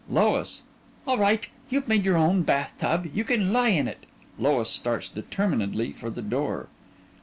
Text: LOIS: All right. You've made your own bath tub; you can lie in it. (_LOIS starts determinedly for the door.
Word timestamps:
LOIS: 0.09 0.63
All 1.05 1.19
right. 1.19 1.45
You've 1.69 1.87
made 1.87 2.05
your 2.05 2.17
own 2.17 2.41
bath 2.41 2.73
tub; 2.79 3.07
you 3.13 3.23
can 3.23 3.53
lie 3.53 3.67
in 3.67 3.87
it. 3.87 4.07
(_LOIS 4.39 4.65
starts 4.65 5.07
determinedly 5.07 5.91
for 5.91 6.09
the 6.09 6.23
door. 6.23 6.69